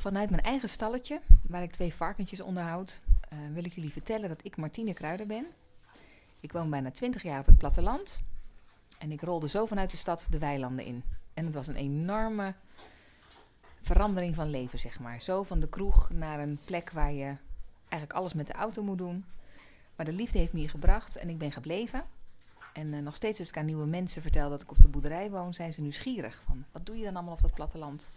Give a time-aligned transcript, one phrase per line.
[0.00, 4.44] Vanuit mijn eigen stalletje, waar ik twee varkentjes onderhoud, eh, wil ik jullie vertellen dat
[4.44, 5.46] ik Martine Kruider ben.
[6.40, 8.22] Ik woon bijna 20 jaar op het platteland
[8.98, 11.02] en ik rolde zo vanuit de stad de weilanden in.
[11.34, 12.54] En het was een enorme
[13.82, 15.20] verandering van leven, zeg maar.
[15.20, 17.36] Zo van de kroeg naar een plek waar je
[17.88, 19.24] eigenlijk alles met de auto moet doen.
[19.96, 22.04] Maar de liefde heeft me hier gebracht en ik ben gebleven.
[22.72, 25.30] En eh, nog steeds als ik aan nieuwe mensen vertel dat ik op de boerderij
[25.30, 26.42] woon, zijn ze nieuwsgierig.
[26.46, 28.10] Van, wat doe je dan allemaal op dat platteland?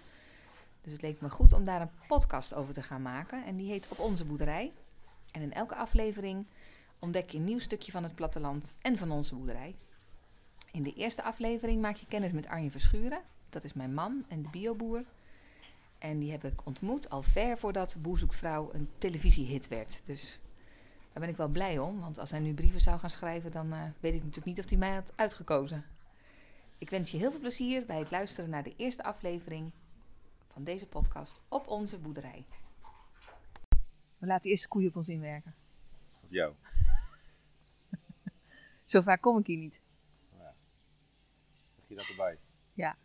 [0.84, 3.46] Dus het leek me goed om daar een podcast over te gaan maken.
[3.46, 4.72] En die heet Op onze boerderij.
[5.32, 6.46] En in elke aflevering
[7.00, 9.76] ontdek je een nieuw stukje van het platteland en van onze boerderij.
[10.72, 13.22] In de eerste aflevering maak je kennis met Arjen Verschuren.
[13.50, 15.04] Dat is mijn man en de bioboer.
[15.98, 18.20] En die heb ik ontmoet al ver voordat Boer
[18.72, 20.02] een televisiehit werd.
[20.06, 20.40] Dus
[21.14, 22.00] daar ben ik wel blij om.
[22.00, 24.70] Want als hij nu brieven zou gaan schrijven, dan eh, weet ik natuurlijk niet of
[24.70, 25.86] hij mij had uitgekozen.
[26.78, 29.72] Ik wens je heel veel plezier bij het luisteren naar de eerste aflevering
[30.54, 32.46] van deze podcast op onze boerderij.
[34.18, 35.56] We laten eerst de koeien op ons inwerken.
[36.22, 36.54] Op jou.
[38.92, 39.82] Zo vaak kom ik hier niet.
[41.76, 42.38] Zeg je dat erbij?
[42.74, 42.98] Ja.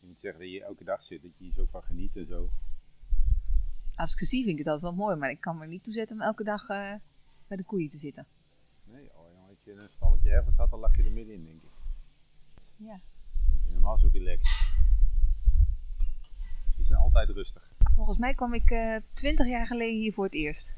[0.00, 2.26] Je moet zeggen dat je elke dag zit, dat je hier zo van geniet en
[2.26, 2.50] zo.
[3.94, 5.16] Als ik ze zie, vind ik het altijd wel mooi.
[5.16, 6.94] Maar ik kan me er niet toe zetten om elke dag eh,
[7.46, 8.26] bij de koeien te zitten.
[8.84, 11.44] Nee, oh jongen, als je in een stalletje Herford zat, dan lag je er middenin,
[11.44, 11.70] denk ik.
[12.76, 13.00] Ja.
[13.48, 14.79] Dat je normaal zo relaxed.
[16.96, 17.72] Altijd rustig.
[17.94, 20.72] Volgens mij kwam ik eh, twintig jaar geleden hier voor het eerst.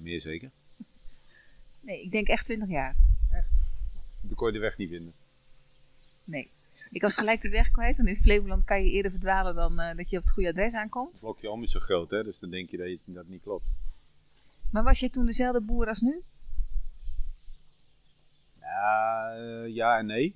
[0.00, 0.50] Meer zeker.
[1.80, 2.96] Nee, ik denk echt twintig jaar.
[4.20, 5.12] Dan kon je de weg niet vinden.
[6.24, 6.50] Nee.
[6.90, 7.98] Ik was gelijk de weg kwijt.
[7.98, 10.74] En in Flevoland kan je eerder verdwalen dan eh, dat je op het goede adres
[10.74, 11.12] aankomt.
[11.12, 13.42] Het blokje om is zo groot, hè, dus dan denk je dat, je, dat niet
[13.42, 13.64] klopt.
[14.70, 16.22] Maar was jij toen dezelfde boer als nu?
[18.60, 20.34] Ja, eh, ja en nee.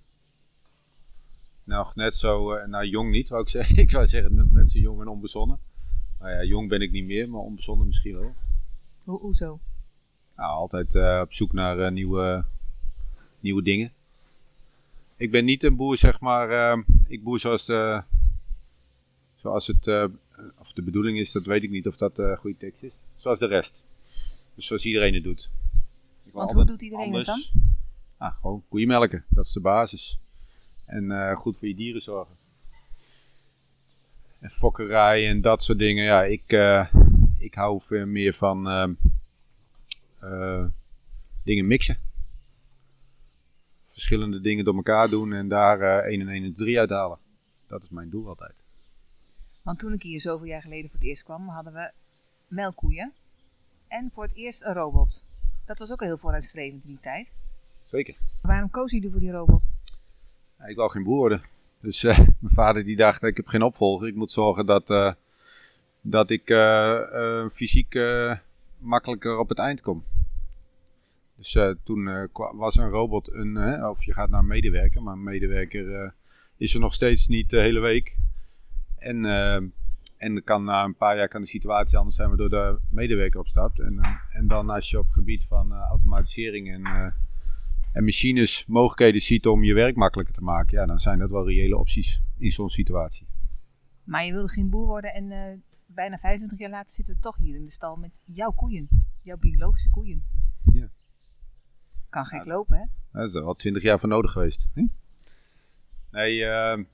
[1.64, 3.76] Nog net zo, eh, nou jong niet, wou ik zeggen.
[3.76, 5.58] ik wou zeggen net, zo jong en onbezonnen.
[6.18, 8.34] Nou ja, jong ben ik niet meer, maar onbezonnen misschien wel.
[9.04, 9.60] Ho hoezo?
[10.36, 12.44] Nou, altijd eh, op zoek naar eh, nieuwe,
[13.40, 13.92] nieuwe dingen.
[15.16, 16.78] Ik ben niet een boer, zeg maar.
[17.06, 18.02] ik boer zoals, de,
[19.34, 19.86] zoals het.
[20.58, 22.94] of de bedoeling is, dat weet ik niet of dat een goede tekst is.
[23.16, 23.88] Zoals de rest.
[24.54, 25.50] Dus zoals iedereen het doet.
[26.24, 27.44] Ik Want hoe doet iedereen het dan?
[28.16, 29.24] Ah, gewoon koeien melken.
[29.28, 30.18] Dat is de basis.
[30.84, 32.36] En eh, goed voor je dieren zorgen.
[34.40, 36.04] En fokkerij en dat soort dingen.
[36.04, 36.94] Ja, ik, eh,
[37.38, 38.94] ik hou veel meer van ehm,
[40.20, 40.64] eh,
[41.44, 41.96] dingen mixen.
[43.86, 47.18] Verschillende dingen door elkaar doen en daar eh 1 en 1 en 3 uithalen.
[47.66, 48.54] Dat is mijn doel altijd.
[49.62, 51.90] Want toen ik hier zoveel jaar geleden voor het eerst kwam, hadden we
[52.48, 53.12] melkkoeien.
[53.88, 55.24] En voor het eerst een robot.
[55.64, 57.42] Dat was ook al heel vooruitstrevend in die tijd.
[57.82, 58.16] Zeker.
[58.42, 59.64] Waarom koos jullie voor die robot?
[60.66, 61.42] Ik wou geen boer worden.
[61.80, 64.08] Dus eh, mijn vader die dacht, ik heb geen opvolger.
[64.08, 65.12] Ik moet zorgen dat, eh,
[66.00, 67.98] dat ik eh, fysiek
[68.78, 70.04] makkelijker op het eind kom.
[71.36, 76.14] Dus toen was een robot een, of je gaat naar een medewerker, maar een medewerker
[76.56, 78.16] is er nog steeds niet de hele week.
[78.98, 79.24] En,
[80.16, 83.80] en kan na een paar jaar kan de situatie anders zijn waardoor de medewerker opstapt.
[83.80, 87.14] En, en dan als je op het gebied van automatisering en
[87.94, 91.48] en machines mogelijkheden ziet om je werk makkelijker te maken, ja, dan zijn dat wel
[91.48, 93.26] reële opties in zo'n situatie.
[94.04, 97.36] Maar je wilde geen boer worden en eh, bijna 25 jaar later zitten we toch
[97.36, 98.88] hier in de stal met jouw koeien.
[99.22, 100.24] Jouw biologische koeien.
[100.72, 100.88] Ja.
[102.08, 102.52] Kan gek Ja.
[102.52, 102.84] lopen, hè?
[103.12, 104.68] Daar is er al twintig jaar voor nodig geweest.
[104.74, 104.86] Hm?
[106.10, 106.84] Nee, ehm,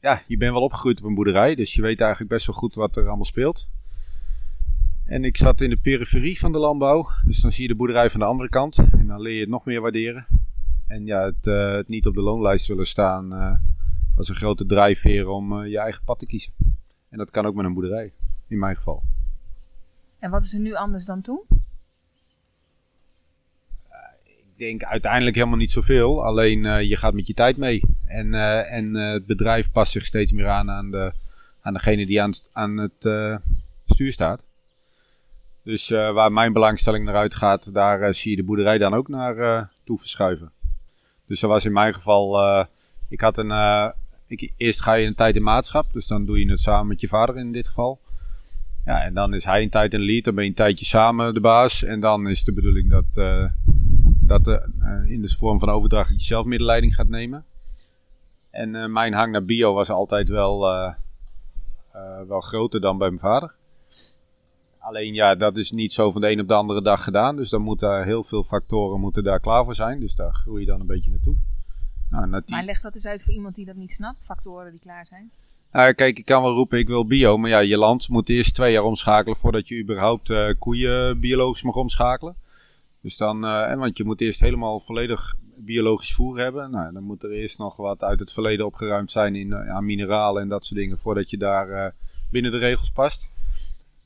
[0.00, 2.74] ja, je bent wel opgegroeid op een boerderij, dus je weet eigenlijk best wel goed
[2.74, 3.68] wat er allemaal speelt.
[5.08, 8.10] En ik zat in de periferie van de landbouw, dus dan zie je de boerderij
[8.10, 10.26] van de andere kant en dan leer je het nog meer waarderen.
[10.86, 13.54] En ja, het, eh, het niet op de loonlijst willen staan eh,
[14.16, 16.52] was een grote drijfveer om eh, je eigen pad te kiezen.
[17.08, 18.12] En dat kan ook met een boerderij,
[18.46, 19.02] in mijn geval.
[20.18, 21.40] En wat is er nu anders dan toen?
[24.34, 26.24] Ik denk uiteindelijk helemaal niet zoveel.
[26.24, 27.82] Alleen je gaat met je tijd mee.
[28.06, 31.12] En, en het bedrijf past zich steeds meer aan aan, de,
[31.62, 33.08] aan degene die aan, het- aan het
[33.86, 34.46] stuur staat.
[35.68, 39.08] Dus eh, waar mijn belangstelling naar uitgaat, daar eh, zie je de boerderij dan ook
[39.08, 40.52] naar eh, toe verschuiven.
[41.26, 42.40] Dus dat was in mijn geval.
[43.08, 43.92] ik had een.
[44.26, 45.92] ik, eerst ga je een tijd in maatschap.
[45.92, 47.98] Dus dan doe je het samen met je vader in dit geval.
[48.84, 50.24] Ja, en dan is hij een tijd in lead.
[50.24, 51.84] Dan ben je een tijdje samen de baas.
[51.84, 53.14] En dan is de bedoeling dat.
[54.20, 54.46] dat
[55.06, 57.44] in de vorm van overdracht dat je zelf middenleiding gaat nemen.
[58.50, 60.60] En mijn hang naar bio was altijd wel,
[62.28, 63.57] wel groter dan bij mijn vader.
[64.78, 67.36] Alleen ja, dat is niet zo van de een op de andere dag gedaan.
[67.36, 70.00] Dus dan moeten daar heel veel factoren moeten daar klaar voor zijn.
[70.00, 71.36] Dus daar groei je dan een beetje naartoe.
[72.10, 74.24] Nou, na Maar leg dat eens uit voor iemand die dat niet snapt.
[74.24, 75.30] Factoren die klaar zijn.
[75.72, 77.38] Nou, kijk, ik kan wel roepen, ik wil bio.
[77.38, 81.62] Maar ja, je land moet eerst twee jaar omschakelen voordat je überhaupt uh, koeien biologisch
[81.62, 82.36] mag omschakelen.
[83.00, 86.70] Dus dan, uh, want je moet eerst helemaal volledig biologisch voer hebben.
[86.70, 89.84] Nou, dan moet er eerst nog wat uit het verleden opgeruimd zijn in, uh, aan
[89.84, 90.98] mineralen en dat soort dingen.
[90.98, 91.94] Voordat je daar
[92.30, 93.28] binnen de regels past.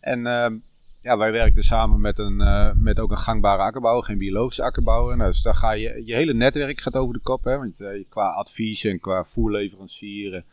[0.03, 0.57] En ehm,
[1.03, 2.37] ja, wij werken samen met, een,
[2.83, 5.17] met ook een gangbare akkerbouwer, geen biologische akkerbouwer.
[5.17, 7.45] Nou, dus dan ga je, je hele netwerk gaat over de kop.
[7.45, 10.45] Hè, want qua advies en qua voerleverancieren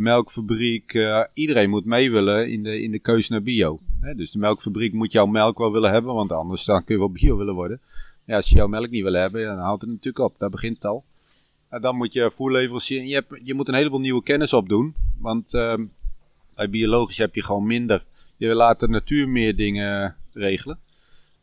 [0.00, 3.78] melkfabriek, uh, iedereen moet mee willen in de, in de keuze naar bio.
[4.16, 7.10] dus de melkfabriek moet jouw melk wel willen hebben, want anders dan kun je wel
[7.10, 7.80] bio willen worden.
[8.24, 10.38] Ja, als je jouw melk niet wil hebben, dan houdt het natuurlijk op.
[10.38, 11.04] Daar begint het al.
[11.80, 13.04] dan moet je voerleverancier.
[13.04, 14.94] Je, hebt, je moet een heleboel nieuwe kennis opdoen.
[15.18, 15.74] Want uh,
[16.54, 18.04] bij biologisch heb je gewoon minder.
[18.40, 20.78] Je laat de natuur meer dingen regelen.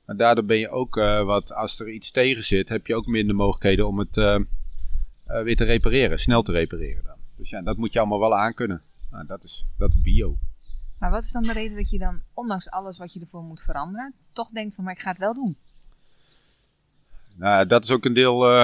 [0.06, 3.06] Maar daardoor ben je ook uh, wat, als er iets tegen zit, heb je ook
[3.06, 4.40] minder mogelijkheden om het uh,
[5.44, 7.16] weer te repareren, snel te repareren dan.
[7.36, 8.82] Dus ja, dat moet je allemaal wel aankunnen.
[9.12, 10.38] Nou, dat, is, dat is bio.
[11.00, 13.62] Maar wat is dan de reden dat je dan, ondanks alles wat je ervoor moet
[13.62, 15.58] veranderen, toch denkt van, maar ik ga het wel doen?
[17.36, 18.64] Nou, dat is ook een deel,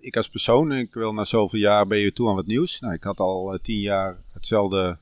[0.00, 2.80] ik als persoon, ik wil na zoveel jaar ben je toe aan wat nieuws.
[2.80, 4.98] Nou, ik had al tien jaar hetzelfde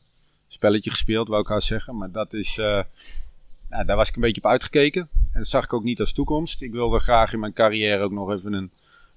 [0.52, 1.96] spelletje gespeeld, wou ik haar zeggen.
[1.96, 5.08] Maar dat is, nou, daar was ik een beetje op uitgekeken.
[5.32, 6.62] En dat zag ik ook niet als toekomst.
[6.62, 8.70] Ik wilde graag in mijn carrière ook nog even een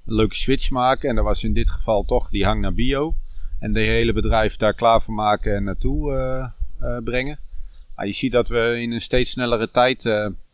[0.04, 1.10] leuke switch maken.
[1.10, 3.16] En dat was in dit geval toch die hang naar bio.
[3.60, 6.48] En de hele bedrijf daar klaar voor maken en naartoe uh,
[6.82, 7.40] uh, brengen.
[7.96, 10.02] Maar je ziet dat we in een steeds snellere tijd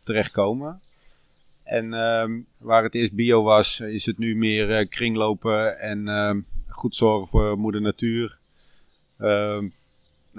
[0.02, 0.80] terechtkomen.
[1.64, 6.96] En ehm, waar het eerst bio was, is het nu meer kringlopen en ehm, goed
[6.96, 8.38] zorgen voor moeder natuur.
[9.18, 9.66] Ehm,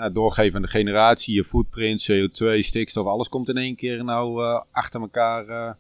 [0.04, 4.42] nou, doorgeven aan de generatie, je footprint, CO2, stikstof, alles komt in één keer nou
[4.72, 5.76] achter elkaar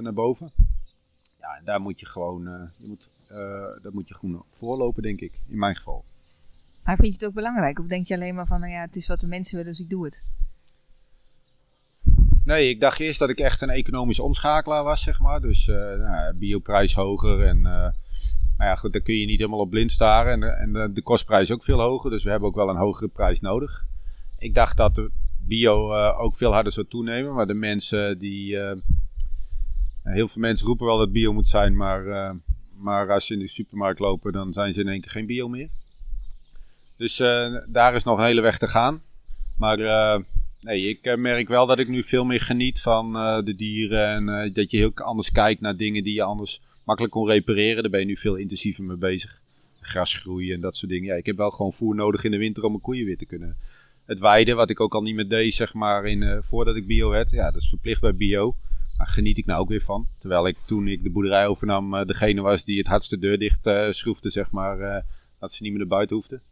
[0.00, 0.52] naar boven
[1.38, 2.42] en daar moet je gewoon,
[2.76, 3.10] je moet,
[3.82, 6.04] daar moet je gewoon voorlopen, denk ik, in mijn geval.
[6.84, 7.78] Maar vind je het ook belangrijk?
[7.78, 9.80] Of denk je alleen maar van, nou ja, het is wat de mensen willen, dus
[9.80, 10.24] ik doe het?
[12.44, 15.40] Nee, ik dacht eerst dat ik echt een economische omschakelaar was, zeg maar.
[15.40, 17.94] Dus nou, bioprijs hoger en...
[18.58, 20.42] Nou ja, goed, daar kun je niet helemaal op blind staren.
[20.42, 23.08] En, en de, kostprijs is ook veel hoger, dus we hebben ook wel een hogere
[23.08, 23.84] prijs nodig.
[24.38, 28.56] Ik dacht dat de bio ook veel harder zou toenemen, maar de mensen die,
[30.02, 32.34] heel veel mensen roepen wel dat bio moet zijn, maar,
[32.76, 35.48] maar als ze in de supermarkt lopen, dan zijn ze in één keer geen bio
[35.48, 35.68] meer.
[36.96, 37.16] Dus
[37.68, 39.02] daar is nog een hele weg te gaan.
[39.56, 39.78] Maar
[40.60, 43.12] nee, ik merk wel dat ik nu veel meer geniet van
[43.44, 44.30] de dieren.
[44.30, 47.82] En dat je heel anders kijkt naar dingen die je anders makkelijk kon repareren.
[47.82, 49.40] Daar ben je nu veel intensiever mee bezig.
[49.80, 51.08] Gras groeien en dat soort dingen.
[51.08, 53.26] Ja, ik heb wel gewoon voer nodig in de winter om mijn koeien weer te
[53.26, 53.56] kunnen.
[54.04, 57.10] Het weiden, wat ik ook al niet meer deed, zeg maar, in, voordat ik bio
[57.10, 57.30] werd.
[57.30, 58.56] Ja, dat is verplicht bij bio.
[58.96, 60.08] Daar geniet ik nou ook weer van.
[60.18, 63.66] Terwijl ik toen ik de boerderij overnam, uh, degene was die het hardste deur dicht
[63.66, 64.80] uh, schroefde, zeg maar.
[64.80, 64.96] Uh,
[65.38, 66.42] dat ze niet meer naar buiten hoefden.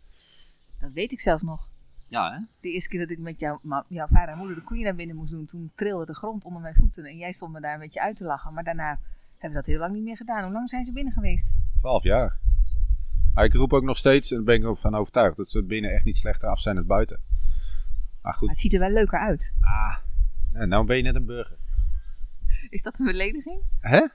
[0.81, 1.69] Dat weet ik zelfs nog.
[2.09, 2.39] Ja, hè?
[2.61, 5.17] De eerste keer dat ik met jou, jouw vader en moeder de koeien naar binnen
[5.17, 7.05] moest doen, toen trilde de grond onder mijn voeten.
[7.05, 8.55] En jij stond me daar een beetje uit te lachen.
[8.55, 8.99] Maar daarna
[9.39, 10.43] hebben dat heel lang niet meer gedaan.
[10.43, 11.51] Hoe lang zijn ze binnen geweest?
[11.79, 12.39] Twaalf jaar.
[13.35, 15.63] Maar ik roep ook nog steeds, en daar ben ik ook van overtuigd, dat ze
[15.63, 17.21] binnen echt niet slechter af zijn dan buiten.
[18.23, 18.41] Maar goed.
[18.41, 19.53] Maar het ziet er wel leuker uit.
[19.61, 19.97] Ah,
[20.67, 21.57] nou ben je net een burger.
[22.71, 23.63] Is dat een belediging?
[23.81, 24.07] Hè?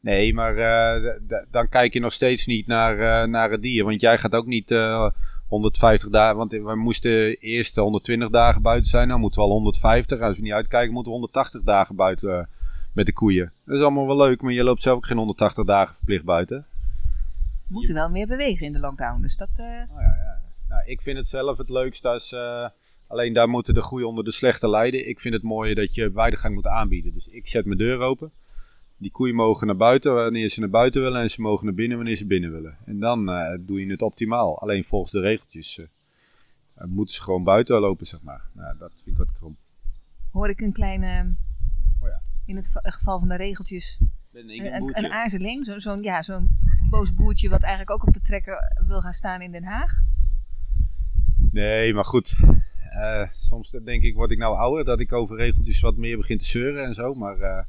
[0.00, 1.12] Nee, maar uh,
[1.50, 3.84] dan kijk je nog steeds niet naar, uh, naar het dier.
[3.84, 5.10] Want jij gaat ook niet uh, eh,
[5.46, 6.36] 150 dagen.
[6.36, 9.08] Want we moesten eerst 120 dagen buiten zijn.
[9.08, 10.20] Nou moeten we al 150.
[10.20, 12.48] Als we niet uitkijken, moeten we 180 dagen buiten
[12.92, 13.52] met de koeien.
[13.64, 16.66] Dat is allemaal wel leuk, maar je loopt zelf ook geen 180 dagen verplicht buiten.
[17.66, 19.20] We moeten wel meer bewegen in de lockdown.
[19.20, 19.48] Dus dat.
[19.52, 20.40] Oh, ja, ja.
[20.68, 22.32] Nou, ik vind het zelf het leukst als
[23.12, 25.08] Alleen daar moeten de goede onder de slechte lijden.
[25.08, 27.12] Ik vind het mooier dat je weidegang moet aanbieden.
[27.12, 28.32] Dus ik zet mijn deur open.
[28.96, 31.20] Die koeien mogen naar buiten wanneer ze naar buiten willen.
[31.20, 32.76] En ze mogen naar binnen wanneer ze binnen willen.
[32.86, 34.60] En dan uh, doe je het optimaal.
[34.60, 35.86] Alleen volgens de regeltjes uh,
[36.84, 38.44] moeten ze gewoon buiten lopen, zeg maar.
[38.52, 39.56] Nou, dat vind ik wat krom.
[40.30, 41.34] Hoor ik een kleine...
[42.52, 43.98] In het geval van de regeltjes...
[44.32, 45.66] Een, een, een, aarzeling.
[45.66, 46.48] Zo'n zo ja, zo'n
[46.90, 50.00] boos boertje wat eigenlijk ook op de trekker wil gaan staan in Den Haag.
[51.52, 52.36] Nee, maar goed.
[52.94, 56.38] Uh, soms denk ik, word ik nou ouder, dat ik over regeltjes wat meer begin
[56.38, 57.14] te zeuren en zo.
[57.14, 57.60] Maar uh,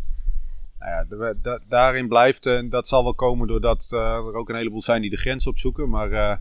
[0.80, 4.84] nou ja, daarin blijft, en dat zal wel komen doordat uh, er ook een heleboel
[4.84, 5.90] zijn die de grens opzoeken.
[5.90, 6.40] Maar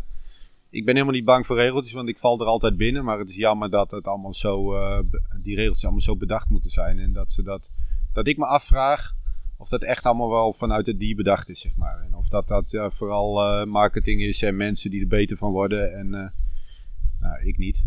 [0.71, 3.05] ik ben helemaal niet bang voor regeltjes, want ik val er altijd binnen.
[3.05, 4.75] Maar het is jammer dat het allemaal zo,
[5.43, 6.99] die regeltjes allemaal zo bedacht moeten zijn.
[6.99, 7.71] En dat, ze dat,
[8.13, 9.15] dat ik me afvraag
[9.57, 12.01] of dat echt allemaal wel vanuit het dier bedacht is, zeg maar.
[12.01, 15.99] En of dat, dat vooral marketing is en mensen die er beter van worden.
[15.99, 16.09] En
[17.21, 17.85] nou, ik niet.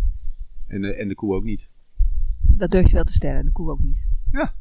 [0.68, 1.68] En de, en de koe ook niet.
[2.42, 4.08] Dat durf je wel te stellen, de koe ook niet.
[4.32, 4.54] Ja,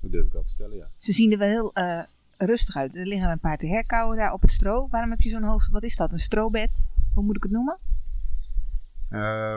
[0.00, 0.88] dat durf ik wel te stellen, ja.
[0.96, 1.72] Ze zien er wel heel
[2.38, 2.96] rustig uit.
[2.96, 4.88] Er liggen een paar te herkauwen daar op het stro.
[4.90, 5.68] Waarom heb je zo'n hoog...
[5.70, 6.90] Wat is dat, een strobed?
[7.14, 7.78] Hoe moet ik het noemen?
[9.08, 9.56] Eh,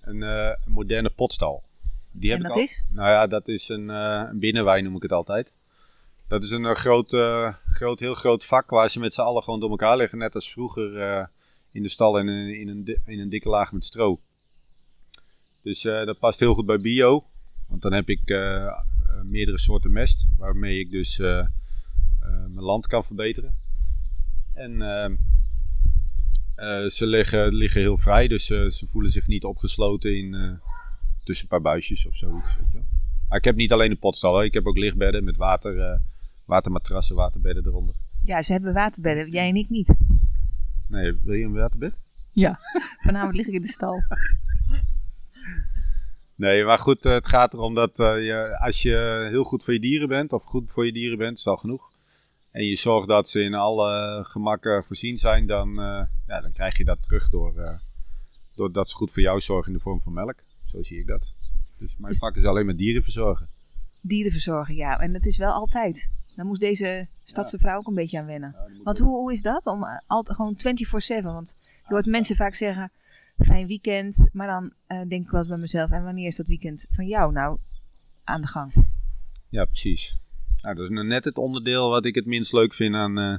[0.00, 1.62] een, eh, een moderne potstal.
[2.16, 2.84] Die En ik dat al- is?
[2.90, 5.52] Nou ja, dat is een, eh, een binnenwijn noem ik het altijd.
[6.28, 9.42] Dat is een eh, groot, eh, groot, heel groot vak waar ze met z'n allen
[9.42, 10.18] gewoon door elkaar liggen.
[10.18, 11.28] Net als vroeger
[11.72, 14.20] in de stal in een, in, een, in een dikke laag met stro.
[15.62, 17.24] Dus dat past heel goed bij bio.
[17.68, 18.20] Want dan heb ik
[19.22, 20.26] meerdere soorten mest.
[20.38, 23.54] Waarmee ik dus mijn land kan verbeteren.
[24.54, 25.14] En ehm,
[26.54, 28.28] eh, ze liggen, liggen heel vrij.
[28.28, 30.60] Dus ze voelen zich niet opgesloten in,
[31.24, 32.56] tussen een paar buisjes of zoiets.
[32.56, 32.86] Weet je wel.
[33.28, 34.32] Maar ik heb niet alleen een potstal.
[34.32, 34.44] Hoor.
[34.44, 35.98] Ik heb ook lichtbedden met water, eh,
[36.44, 37.94] watermatrassen, waterbedden eronder.
[38.24, 39.30] Ja, ze hebben waterbedden.
[39.30, 39.94] Jij en ik niet.
[40.88, 41.94] Nee, wil je een waterbed?
[43.04, 44.02] Vanavond lig ik in de stal.
[46.36, 49.74] Nee, maar goed, eh, het gaat erom dat eh, je, als je heel goed voor
[49.74, 51.92] je dieren bent, of goed voor je dieren bent, is al genoeg.
[52.50, 55.74] En je zorgt dat ze in alle gemakken voorzien zijn, dan,
[56.26, 57.78] ja, dan krijg je dat terug door, eh,
[58.54, 60.38] doordat ze goed voor jou zorgen in de vorm van melk.
[60.74, 61.32] Zo zie ik dat.
[61.78, 63.48] Dus mijn Dus- vak is alleen maar dieren verzorgen.
[64.00, 64.98] Dieren verzorgen, ja.
[64.98, 66.08] En dat is wel altijd.
[66.36, 68.56] Daar moest deze stadse vrouw ook een beetje aan wennen.
[68.82, 69.66] Want hoe, hoe is dat?
[69.66, 71.24] Om eh, altijd gewoon 24-7.
[71.24, 71.56] Want
[71.88, 72.90] je hoort mensen vaak zeggen:
[73.38, 74.28] fijn weekend.
[74.32, 77.06] Maar dan eh, denk ik wel eens bij mezelf: en wanneer is dat weekend van
[77.06, 77.58] jou nou
[78.24, 78.72] aan de gang?
[79.48, 80.16] Ja, precies.
[80.60, 83.38] Nou, dat is nou net het onderdeel wat ik het minst leuk vind aan, eh,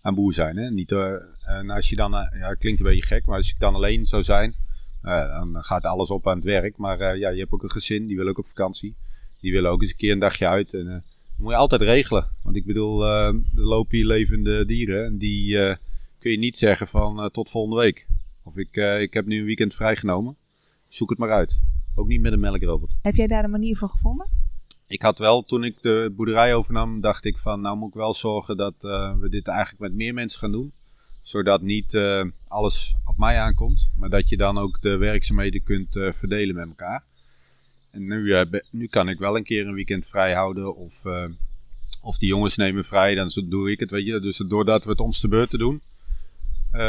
[0.00, 0.56] aan boer zijn.
[0.56, 0.70] Hè?
[0.70, 3.74] Niet, en als je dan, ja, het klinkt een beetje gek, maar als ik dan
[3.74, 4.54] alleen zou zijn,
[5.02, 6.76] dan gaat alles op aan het werk.
[6.76, 8.94] Maar eh, ja, je hebt ook een gezin, die wil ook op vakantie.
[9.40, 10.74] Die willen ook eens een keer een dagje uit.
[10.74, 12.28] En, eh, dat moet je altijd regelen.
[12.42, 15.04] Want ik bedoel, eh, er lopen hier levende dieren.
[15.04, 15.76] En die eh,
[16.22, 18.06] kun je niet zeggen van eh, tot volgende week.
[18.42, 20.36] Of ik, eh, ik heb nu een weekend vrijgenomen.
[20.88, 21.60] Zoek het maar uit.
[21.94, 22.96] Ook niet met een melkrobot.
[23.02, 24.26] Heb jij daar een manier voor gevonden?
[24.86, 28.14] Ik had wel, toen ik de boerderij overnam, dacht ik van, nou moet ik wel
[28.14, 30.72] zorgen dat eh, we dit eigenlijk met meer mensen gaan doen.
[31.22, 35.96] Zodat niet eh, alles op mij aankomt, maar dat je dan ook de werkzaamheden kunt
[35.96, 37.04] eh, verdelen met elkaar.
[37.90, 41.02] En nu, eh, nu kan ik wel een keer een weekend vrij houden of,
[42.02, 44.20] of die jongens nemen vrij, dan doe ik het, weet je.
[44.20, 45.82] Dus doordat we het ons te beurten doen,
[46.72, 46.80] eh,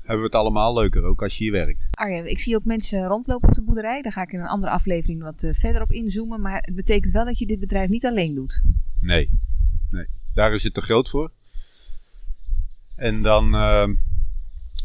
[0.00, 1.88] hebben we het allemaal leuker, ook als je hier werkt.
[1.90, 4.02] Arjen, ik zie ook mensen rondlopen op de boerderij.
[4.02, 6.40] Daar ga ik in een andere aflevering wat verder op inzoomen.
[6.40, 8.62] Maar het betekent wel dat je dit bedrijf niet alleen doet.
[9.00, 9.30] Nee,
[9.90, 10.06] nee.
[10.34, 11.30] Daar is het te groot voor.
[12.96, 13.94] En dan, ehm,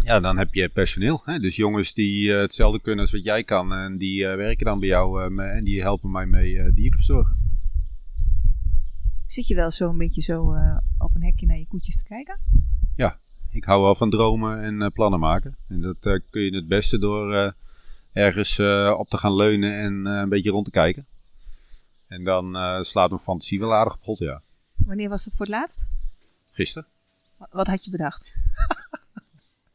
[0.03, 1.22] ja, dan heb je personeel.
[1.25, 1.39] Hè?
[1.39, 3.74] Dus jongens die eh, hetzelfde kunnen als wat jij kan.
[3.74, 6.74] En die eh, werken dan bij jou eh, me- en die helpen mij mee eh,
[6.75, 7.60] dieren verzorgen.
[9.25, 10.56] Zit je wel zo een beetje zo
[10.98, 12.38] op een hekje naar je koetjes te kijken?
[13.53, 15.56] Ik hou wel van dromen en plannen maken.
[15.68, 17.53] En dat kun je het beste door
[18.12, 18.60] ergens
[18.98, 21.06] op te gaan leunen en een beetje rond te kijken.
[22.08, 24.41] En dan slaat mijn fantasie wel aardig op hot, ja.
[24.75, 25.88] Wanneer was dat voor het laatst?
[26.51, 26.88] Gisteren.
[27.41, 28.33] Wa- Wat had je bedacht?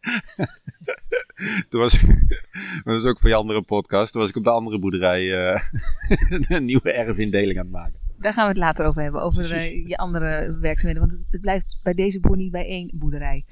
[1.68, 4.12] Toen was, dat was ook voor je andere podcast.
[4.12, 5.62] Toen was ik op de andere boerderij eh,
[6.48, 7.98] een nieuwe erfindeling aan het maken.
[8.18, 11.08] Daar gaan we het later over hebben, over eh, je andere werkzaamheden.
[11.08, 13.44] Want het, het blijft bij deze boer niet bij één boerderij.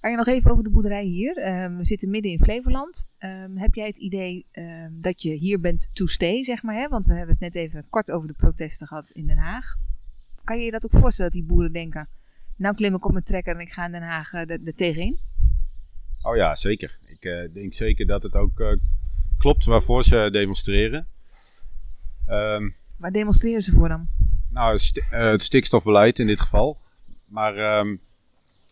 [0.00, 1.36] Arjen, nog even over de boerderij hier.
[1.36, 3.08] Ehm, we zitten midden in Flevoland.
[3.18, 6.74] Ehm, heb jij het idee ehm, dat je hier bent to stay, zeg maar?
[6.74, 6.88] Hè?
[6.88, 9.74] Want we hebben het net even kort over de protesten gehad in Den Haag.
[10.44, 12.08] Kan je je dat ook voorstellen dat die boeren denken...
[12.56, 14.74] Nou klim ik op mijn trekker en ik ga in Den Haag eh, er er
[14.74, 15.18] tegenin?
[16.22, 16.98] Oh ja, zeker.
[17.06, 18.72] Ik eh, denk zeker dat het ook eh,
[19.38, 21.06] klopt waarvoor ze demonstreren.
[22.26, 24.08] Ehm, Waar demonstreren ze voor dan?
[24.50, 24.78] nou,
[25.10, 26.78] eh, het stikstofbeleid in dit geval.
[27.26, 27.96] Maar ehm,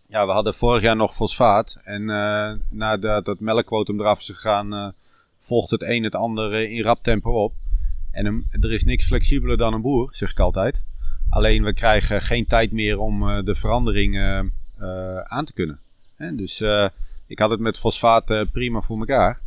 [0.08, 1.80] ja, we hadden vorig jaar nog fosfaat.
[1.84, 4.88] En eh, nadat dat melkquotum eraf is gegaan, eh,
[5.38, 7.54] volgt het een het ander eh, in rap tempo op.
[8.10, 10.82] En een- er is niks flexibeler dan een boer, zeg ik altijd.
[11.32, 15.78] Alleen we krijgen geen tijd meer om eh, de verandering eh, eh, aan te kunnen.
[16.16, 16.64] Hè, dus
[17.26, 19.40] ik had het met fosfaat prima voor elkaar.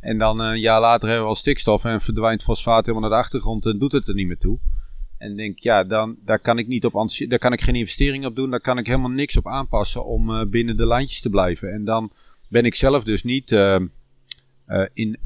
[0.00, 3.24] En dan een jaar later hebben we al stikstof en verdwijnt fosfaat helemaal naar de
[3.24, 4.58] achtergrond en doet het er niet meer toe.
[5.18, 8.36] En denk, ja, dan, daar kan ik niet op daar kan ik geen investering op
[8.36, 11.72] doen, daar kan ik helemaal niks op aanpassen om binnen de lijntjes te blijven.
[11.72, 12.12] En dan
[12.48, 13.50] ben ik zelf dus niet,
[14.92, 15.18] in,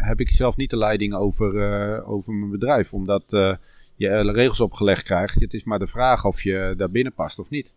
[0.00, 3.58] heb ik zelf niet de leiding over, over mijn bedrijf, omdat
[3.96, 5.40] je eh, regels opgelegd krijgt.
[5.40, 7.72] Het is maar de vraag of je daar binnen past of niet.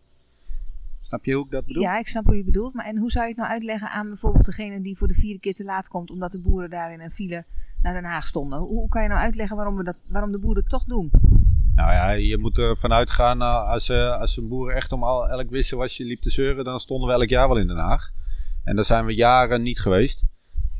[1.01, 1.83] Snap je hoe ik dat bedoel?
[1.83, 2.73] Ja, ik snap hoe je bedoelt.
[2.73, 5.39] Maar en hoe zou je het nou uitleggen aan bijvoorbeeld degene die voor de vierde
[5.39, 6.11] keer te laat komt...
[6.11, 7.45] omdat de boeren daar in een file
[7.81, 8.59] naar Den Haag stonden?
[8.59, 11.11] Hoe, hoe kan je nou uitleggen waarom, we dat, waarom de boeren het toch doen?
[11.75, 15.29] Nou ja, je moet ervan uitgaan, uh, als, uh, als een boer echt om al,
[15.29, 18.11] elk wisselwasje liep te zeuren, dan stonden we elk jaar wel in Den Haag.
[18.63, 20.25] En daar zijn we jaren niet geweest.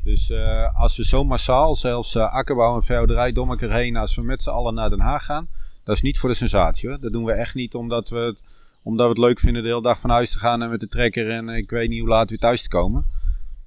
[0.02, 4.14] Dus uh, als we zo massaal, zelfs uh, akkerbouw en veehouderij door elkaar heen, als
[4.14, 5.48] we met z'n allen naar Den Haag gaan,
[5.84, 7.00] dat is niet voor de sensatie hoor.
[7.00, 8.44] Dat doen we echt niet omdat we het,
[8.82, 10.88] omdat we het leuk vinden de hele dag van huis te gaan en met de
[10.88, 13.04] trekker en ik weet niet hoe laat weer thuis te komen.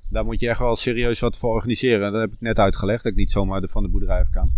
[0.10, 2.12] daar moet je echt wel serieus wat voor organiseren.
[2.12, 4.52] Dat heb ik net uitgelegd, dat ik niet zomaar de, van de boerderij af kan.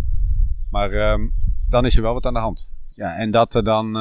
[0.70, 1.26] Maar ehm,
[1.68, 2.68] dan is er wel wat aan de hand.
[2.94, 3.92] Ja, en dat er dan, uh,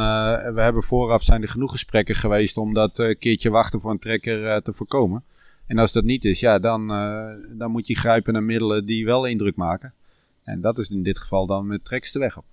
[0.54, 4.00] we hebben vooraf zijn er genoeg gesprekken geweest om dat uh, keertje wachten voor een
[4.00, 5.24] trekker te voorkomen.
[5.66, 6.88] En als dat niet is, ja, dan,
[7.58, 9.94] dan moet je grijpen naar middelen die wel indruk maken.
[10.44, 12.46] En dat is in dit geval dan met treks de weg op.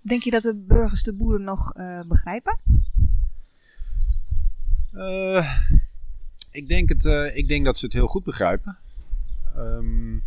[0.00, 1.72] Denk je dat de burgers de boeren nog
[2.06, 2.58] begrijpen?
[6.50, 8.76] ik, denk het, ik denk dat ze het heel goed begrijpen.
[9.56, 10.22] Um,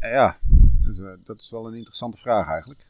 [0.00, 0.38] ja,
[0.82, 2.86] dus, dat is wel een interessante vraag eigenlijk.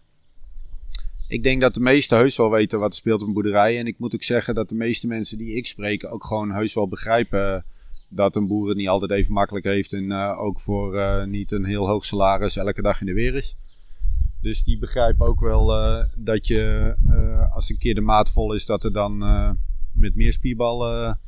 [1.29, 3.79] Ik denk dat de meesten heus wel weten wat er speelt op een boerderij.
[3.79, 6.75] En ik moet ook zeggen dat de meeste mensen die ik spreek ook gewoon heus
[6.75, 7.65] wel begrijpen
[8.09, 9.93] dat een boer het niet altijd even makkelijk heeft.
[9.93, 13.35] En uh, ook voor uh, niet een heel hoog salaris elke dag in de weer
[13.35, 13.57] is.
[14.41, 15.67] Dus die begrijpen ook wel
[16.17, 16.95] dat je
[17.53, 19.19] als een keer de maat vol is, dat er dan
[19.93, 21.21] met meer spierballen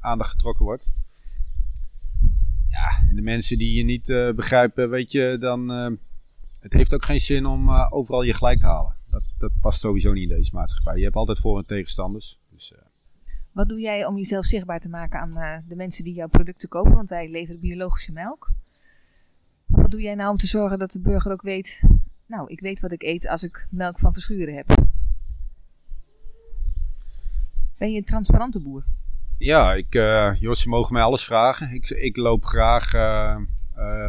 [0.00, 0.92] aandacht getrokken wordt.
[2.70, 4.06] Ja, en de mensen die je niet
[4.36, 5.98] begrijpen, weet je, dan.
[6.66, 8.94] Het heeft ook geen zin om uh, overal je gelijk te halen.
[9.10, 10.96] Dat, dat past sowieso niet in deze maatschappij.
[10.96, 12.38] Je hebt altijd voor- en tegenstanders.
[12.50, 12.74] Dus,
[13.52, 16.94] Wat doe jij om jezelf zichtbaar te maken aan de mensen die jouw producten kopen?
[16.94, 18.50] Want wij leveren biologische melk.
[19.66, 21.80] Wat doe jij nou om te zorgen dat de burger ook weet.
[22.26, 24.84] Nou, ik weet wat ik eet als ik melk van verschuren heb.
[27.78, 28.84] Ben je een transparante boer?
[29.38, 29.92] Ja, ik,
[30.38, 31.72] joh, ze mogen mij alles vragen.
[31.72, 32.92] Ik, ik loop graag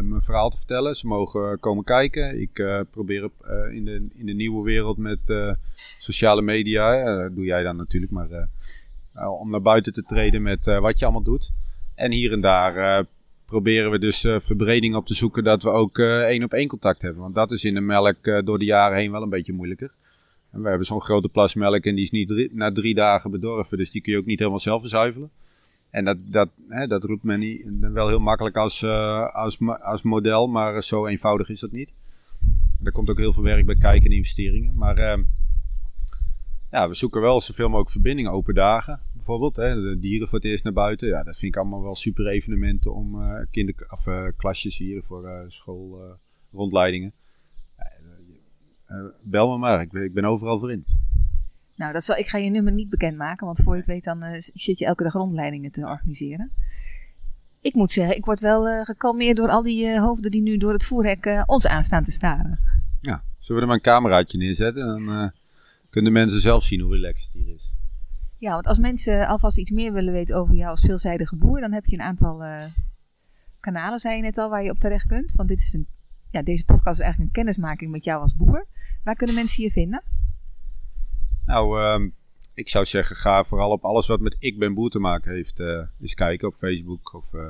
[0.01, 0.95] mijn verhaal te vertellen.
[0.95, 2.41] Ze mogen komen kijken.
[2.41, 3.29] Ik probeer
[3.71, 5.19] in, de, in de nieuwe wereld met
[5.99, 8.47] sociale media, doe jij dan natuurlijk, maar
[9.39, 11.51] om naar buiten te treden met wat je allemaal doet.
[11.95, 13.05] En hier en daar
[13.45, 17.21] proberen we dus verbreding op te zoeken dat we ook één op één contact hebben.
[17.21, 19.91] Want dat is in de melk door de jaren heen wel een beetje moeilijker.
[20.51, 23.77] En we hebben zo'n grote plas melk en die is niet na drie dagen bedorven.
[23.77, 25.29] Dus die kun je ook niet helemaal zelf verzuivelen.
[25.89, 30.01] En dat, dat, hè, dat roept men niet, wel heel makkelijk als, uh, als, als
[30.01, 31.93] model, maar zo eenvoudig is dat niet.
[32.83, 34.75] Er komt ook heel veel werk bij kijken en investeringen.
[34.75, 35.23] Maar uh,
[36.71, 38.31] ja, we zoeken wel zoveel mogelijk verbindingen.
[38.31, 39.55] Open dagen bijvoorbeeld.
[39.55, 41.07] Hè, de dieren voor het eerst naar buiten.
[41.07, 47.13] Ja, dat vind ik allemaal wel super evenementen om uh, of, klasjes hier voor schoolrondleidingen.
[48.91, 50.85] Uh, bel me maar, ik, ik, ben overal voor in.
[51.77, 54.23] Nou, dat zal, ik ga je nummer niet bekendmaken, want voor je het weet dan
[54.23, 56.51] uh, zit je elke dag rondleidingen te organiseren.
[57.61, 60.73] Ik moet zeggen, ik word wel uh, gekalmeerd door al die hoofden die nu door
[60.73, 62.59] het voerhek ons aanstaan te staren.
[63.01, 64.85] Ja, zullen we er maar een cameraatje neerzetten?
[64.85, 65.31] Dan
[65.89, 67.71] kunnen mensen zelf zien hoe relaxed het hier is.
[68.37, 71.71] Ja, want als mensen alvast iets meer willen weten over jou als veelzijdige boer, dan
[71.71, 72.43] heb je een aantal
[73.59, 75.33] kanalen, zei je net al, waar je op terecht kunt.
[75.33, 75.87] Want dit is een,
[76.31, 78.65] ja, deze podcast is eigenlijk een kennismaking met jou als boer.
[79.03, 80.03] Waar kunnen mensen je vinden?
[81.47, 82.09] Nou, uh,
[82.53, 85.59] ik zou zeggen, ga vooral op alles wat met Ik Ben Boer te maken heeft,
[85.59, 87.41] uh, eens kijken op Facebook of, uh,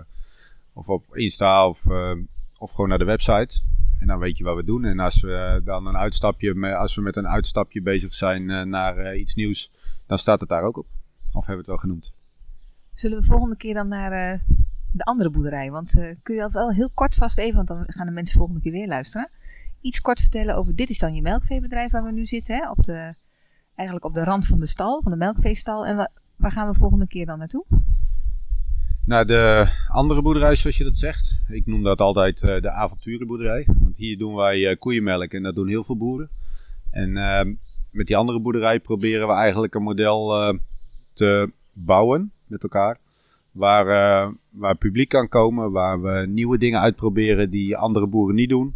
[0.73, 2.11] of op Insta of, uh,
[2.57, 3.61] of gewoon naar de website.
[3.99, 4.85] En dan weet je wat we doen.
[4.85, 9.35] En als we dan een uitstapje, als we met een uitstapje bezig zijn naar iets
[9.35, 9.71] nieuws,
[10.07, 10.85] dan staat het daar ook op.
[11.25, 12.13] Of hebben we het wel genoemd?
[12.93, 14.41] Zullen we volgende keer dan naar
[14.91, 15.71] de andere boerderij?
[15.71, 15.91] Want
[16.23, 18.87] kun je wel heel kort vast even, want dan gaan de mensen volgende keer weer
[18.87, 19.29] luisteren
[19.81, 22.69] iets kort vertellen over, dit is dan je melkveebedrijf waar we nu zitten, hè?
[22.69, 23.13] Op de,
[23.77, 25.85] eigenlijk op de rand van de stal, van de melkveestal.
[25.85, 27.65] En wa waar gaan we volgende keer dan naartoe?
[29.05, 31.39] Naar de andere boerderij, zoals je dat zegt.
[31.47, 33.67] Ik noem dat altijd uh, de avonturenboerderij.
[33.79, 36.29] Want hier doen wij uh, koeienmelk en dat doen heel veel boeren.
[36.91, 37.41] En uh,
[37.91, 40.55] met die andere boerderij proberen we eigenlijk een model
[41.13, 42.97] te bouwen met elkaar.
[43.51, 43.85] Waar,
[44.49, 48.75] waar publiek kan komen, waar we nieuwe dingen uitproberen die andere boeren niet doen.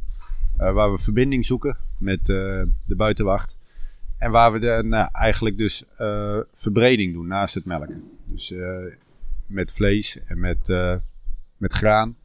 [0.58, 3.58] Waar we verbinding zoeken met de buitenwacht.
[4.22, 8.04] En waar we de, nou, eigenlijk dus uh, verbreding doen naast het melken.
[8.26, 8.54] Dus
[9.46, 10.68] met vlees en met,
[11.58, 12.16] met graan,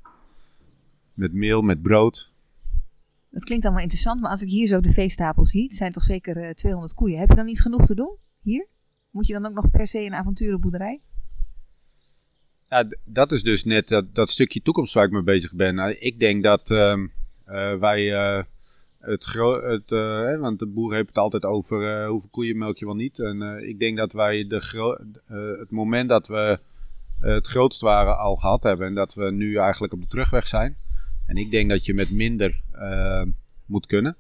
[1.15, 2.31] met meel, met brood.
[3.31, 6.03] Dat klinkt allemaal interessant, maar als ik hier zo de veestapel zie, het zijn toch
[6.03, 7.19] zeker 200 koeien.
[7.19, 8.67] Heb je dan niet genoeg te doen hier?
[9.11, 11.01] Moet je dan ook nog per se een avonturenboerderij?
[12.65, 15.75] Ja, dat is dus net dat, dat stukje toekomst waar ik mee bezig ben.
[15.75, 16.95] Nou, ik denk dat uh,
[17.79, 18.45] wij
[19.07, 19.25] het,
[19.63, 23.19] het uh, want de boer heeft het altijd over hoeveel koeien melk je wel niet.
[23.19, 24.99] En ik denk dat wij de
[25.59, 26.59] het moment dat we
[27.21, 30.77] het grootst waren al gehad hebben en dat we nu eigenlijk op de terugweg zijn.
[31.27, 32.61] En ik denk dat je met minder
[33.67, 34.17] moet kunnen.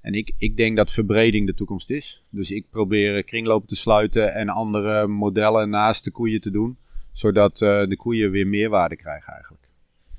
[0.00, 2.22] En ik, ik denk dat verbreding de toekomst is.
[2.30, 6.76] Dus ik probeer kringlopen te sluiten en andere modellen naast de koeien te doen.
[7.12, 9.63] Zodat de koeien weer meerwaarde krijgen eigenlijk.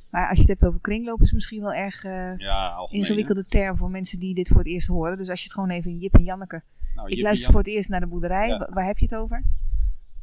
[0.09, 3.77] Maar als je het hebt over kringlopen is misschien wel erg uh, ja, ingewikkelde term
[3.77, 5.17] voor mensen die dit voor het eerst horen.
[5.17, 6.61] Dus als je het gewoon even Jip en Janneke.
[6.95, 8.67] Nou, ik luister voor het eerst naar de boerderij.
[8.69, 9.43] Waar heb je het over?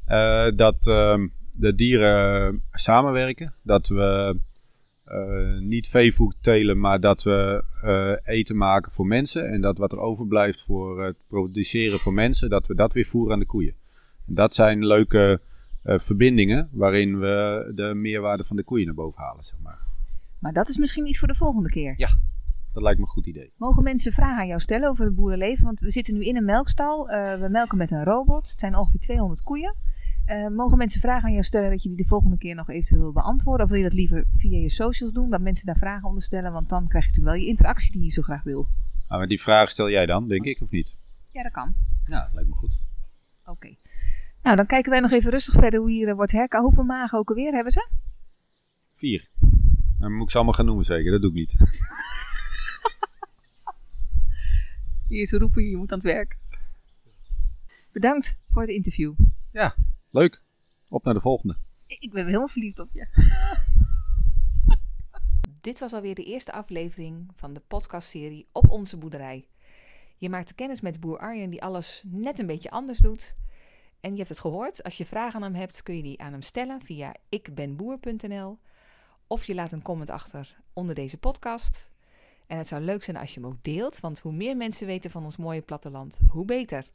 [0.09, 1.19] Uh, dat, uh,
[1.59, 3.55] de dieren samenwerken.
[3.63, 4.37] Dat we
[5.13, 9.49] eh, niet veevoer telen, maar dat we eh, eten maken voor mensen.
[9.49, 13.33] En dat wat er overblijft voor het produceren voor mensen, dat we dat weer voeren
[13.33, 13.75] aan de koeien.
[14.27, 15.41] En dat zijn leuke
[15.83, 19.79] eh, verbindingen waarin we de meerwaarde van de koeien naar boven halen, zeg maar.
[20.39, 21.95] Maar dat is misschien iets voor de volgende keer.
[21.97, 22.09] Ja.
[22.73, 23.53] Dat lijkt me een goed idee.
[23.57, 25.65] Mogen mensen vragen aan jou stellen over het boerenleven?
[25.65, 27.07] Want we zitten nu in een melkstal.
[27.41, 28.51] we melken met een robot.
[28.51, 29.75] Het zijn ongeveer 200 koeien.
[30.27, 33.01] Uh, mogen mensen vragen aan jou stellen dat je die de volgende keer nog eventueel
[33.01, 33.65] wil beantwoorden?
[33.65, 36.53] Of wil je dat liever via je socials doen, dat mensen daar vragen onder stellen?
[36.53, 38.67] Want dan krijg je natuurlijk wel je interactie die je zo graag wil.
[39.07, 40.95] Ah, maar die vraag stel jij dan, denk ik, of niet?
[41.31, 41.75] Ja, dat kan.
[42.07, 42.79] Nou, dat lijkt me goed.
[43.47, 43.77] Oké.
[44.43, 46.61] Nou, dan kijken wij nog even rustig verder hoe hier uh, wordt herka.
[46.61, 47.89] Hoeveel magen ook alweer hebben ze?
[48.95, 49.29] Vier.
[49.99, 51.57] Dan moet ik ze allemaal gaan noemen zeker, dat doe ik niet.
[55.09, 56.37] hier ze roepen, je moet aan het werk.
[57.93, 59.15] Bedankt voor het interview.
[59.53, 59.75] Ja,
[60.11, 60.43] leuk.
[60.89, 61.57] Op naar de volgende.
[61.87, 63.07] Ik ben helemaal verliefd op je.
[65.61, 69.49] Dit was alweer de eerste aflevering van de podcastserie Op Onze Boerderij.
[70.17, 73.37] Je maakt kennis met boer Arjen die alles net een beetje anders doet.
[74.03, 76.33] En je hebt het gehoord, als je vragen aan hem hebt kun je die aan
[76.33, 78.59] hem stellen via ikbenboer.nl
[79.27, 81.91] of je laat een comment achter onder deze podcast.
[82.47, 85.11] En het zou leuk zijn als je hem ook deelt, want hoe meer mensen weten
[85.11, 86.87] van ons mooie platteland, hoe beter.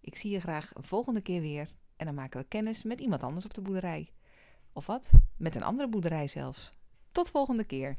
[0.00, 3.22] Ik zie je graag een volgende keer weer en dan maken we kennis met iemand
[3.22, 4.12] anders op de boerderij.
[4.72, 5.10] Of wat?
[5.36, 6.74] Met een andere boerderij zelfs.
[7.12, 7.98] Tot volgende keer.